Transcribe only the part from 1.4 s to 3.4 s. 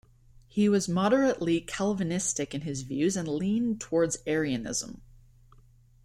Calvinistic in his views and